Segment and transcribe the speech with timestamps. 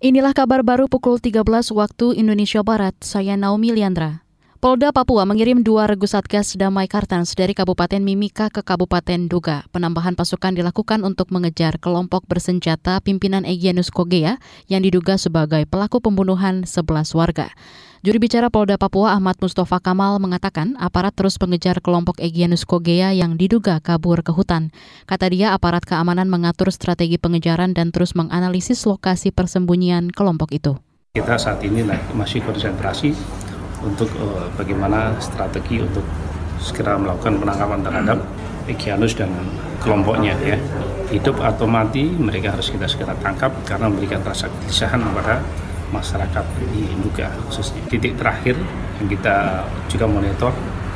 [0.00, 1.44] Inilah kabar baru pukul 13
[1.76, 2.96] waktu Indonesia Barat.
[3.04, 4.24] Saya Naomi Liandra.
[4.56, 9.68] Polda Papua mengirim dua regu Satgas Damai Kartans dari Kabupaten Mimika ke Kabupaten Duga.
[9.68, 14.40] Penambahan pasukan dilakukan untuk mengejar kelompok bersenjata pimpinan Egyanus Kogea
[14.72, 17.52] yang diduga sebagai pelaku pembunuhan 11 warga.
[18.00, 23.36] Juri bicara Polda Papua Ahmad Mustafa Kamal mengatakan aparat terus mengejar kelompok Egyanus Kogea yang
[23.36, 24.72] diduga kabur ke hutan.
[25.04, 30.80] Kata dia aparat keamanan mengatur strategi pengejaran dan terus menganalisis lokasi persembunyian kelompok itu.
[31.12, 31.84] Kita saat ini
[32.16, 33.12] masih konsentrasi
[33.84, 36.08] untuk uh, bagaimana strategi untuk
[36.56, 38.18] segera melakukan penangkapan terhadap
[38.64, 39.28] Egyanus dan
[39.84, 40.56] kelompoknya ya.
[41.12, 45.44] Hidup atau mati mereka harus kita segera tangkap karena memberikan rasa kegelisahan kepada
[45.90, 47.82] masyarakat di Induga khususnya.
[47.90, 48.56] Titik terakhir
[49.02, 50.52] yang kita juga monitor,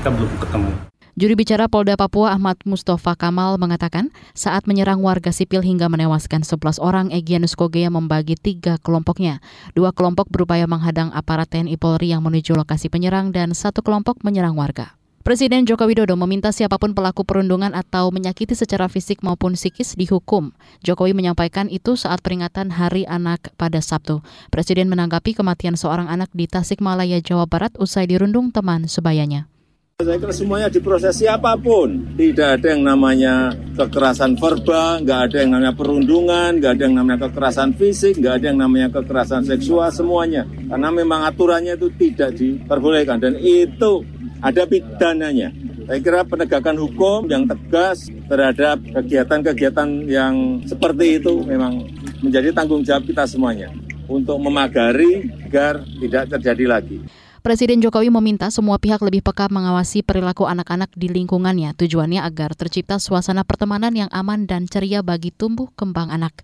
[0.00, 0.72] kita belum ketemu.
[1.18, 6.78] Juri bicara Polda Papua Ahmad Mustafa Kamal mengatakan saat menyerang warga sipil hingga menewaskan 11
[6.78, 9.42] orang, Egyanus Kogea membagi tiga kelompoknya.
[9.74, 14.54] Dua kelompok berupaya menghadang aparat TNI Polri yang menuju lokasi penyerang dan satu kelompok menyerang
[14.54, 14.97] warga.
[15.28, 20.56] Presiden Joko Widodo meminta siapa pun pelaku perundungan atau menyakiti secara fisik maupun psikis dihukum.
[20.80, 24.24] Jokowi menyampaikan itu saat peringatan Hari Anak pada Sabtu.
[24.48, 29.52] Presiden menanggapi kematian seorang anak di Tasikmalaya, Jawa Barat usai dirundung teman sebayanya.
[30.00, 32.16] Saya kira semuanya diproses siapa pun.
[32.16, 37.18] Tidak ada yang namanya kekerasan verbal, nggak ada yang namanya perundungan, nggak ada yang namanya
[37.28, 40.48] kekerasan fisik, nggak ada yang namanya kekerasan seksual, semuanya.
[40.72, 43.20] Karena memang aturannya itu tidak diperbolehkan.
[43.20, 45.50] Dan itu ada pidananya.
[45.88, 51.88] Saya kira penegakan hukum yang tegas terhadap kegiatan-kegiatan yang seperti itu memang
[52.20, 53.72] menjadi tanggung jawab kita semuanya
[54.04, 56.98] untuk memagari agar tidak terjadi lagi.
[57.38, 61.70] Presiden Jokowi meminta semua pihak lebih peka mengawasi perilaku anak-anak di lingkungannya.
[61.78, 66.34] Tujuannya agar tercipta suasana pertemanan yang aman dan ceria bagi tumbuh kembang anak.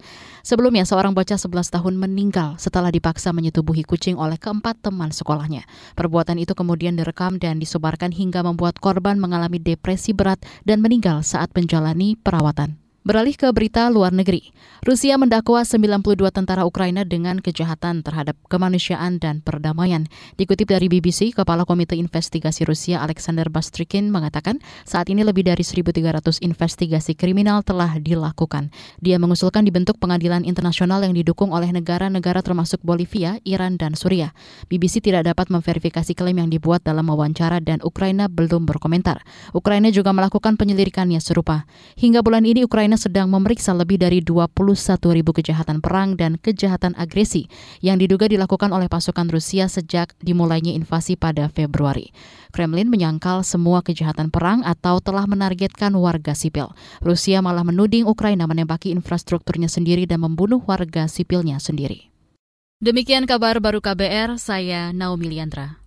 [0.46, 5.66] Sebelumnya, seorang bocah 11 tahun meninggal setelah dipaksa menyetubuhi kucing oleh keempat teman sekolahnya.
[5.98, 11.50] Perbuatan itu kemudian direkam dan disebarkan hingga membuat korban mengalami depresi berat dan meninggal saat
[11.58, 12.83] menjalani perawatan.
[13.04, 14.56] Beralih ke berita luar negeri.
[14.80, 20.08] Rusia mendakwa 92 tentara Ukraina dengan kejahatan terhadap kemanusiaan dan perdamaian.
[20.40, 26.40] Dikutip dari BBC, Kepala Komite Investigasi Rusia Alexander Bastrikin mengatakan saat ini lebih dari 1.300
[26.48, 28.72] investigasi kriminal telah dilakukan.
[29.04, 34.32] Dia mengusulkan dibentuk pengadilan internasional yang didukung oleh negara-negara termasuk Bolivia, Iran, dan Suriah.
[34.72, 39.20] BBC tidak dapat memverifikasi klaim yang dibuat dalam wawancara dan Ukraina belum berkomentar.
[39.52, 41.68] Ukraina juga melakukan penyelidikannya serupa.
[42.00, 44.54] Hingga bulan ini Ukraina Ukraina sedang memeriksa lebih dari 21
[45.18, 47.50] ribu kejahatan perang dan kejahatan agresi
[47.82, 52.14] yang diduga dilakukan oleh pasukan Rusia sejak dimulainya invasi pada Februari.
[52.54, 56.70] Kremlin menyangkal semua kejahatan perang atau telah menargetkan warga sipil.
[57.02, 62.14] Rusia malah menuding Ukraina menembaki infrastrukturnya sendiri dan membunuh warga sipilnya sendiri.
[62.78, 65.83] Demikian kabar baru KBR, saya Naomi Liandra.